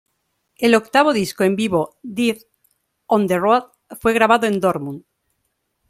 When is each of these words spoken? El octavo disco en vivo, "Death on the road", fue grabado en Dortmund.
El 0.55 0.73
octavo 0.73 1.13
disco 1.13 1.43
en 1.43 1.55
vivo, 1.55 1.97
"Death 2.01 2.41
on 3.05 3.27
the 3.27 3.37
road", 3.37 3.65
fue 3.99 4.13
grabado 4.13 4.47
en 4.47 4.59
Dortmund. 4.59 5.05